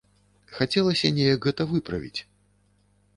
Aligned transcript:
Хацелася 0.59 1.11
неяк 1.17 1.41
гэта 1.47 1.67
выправіць. 1.73 2.19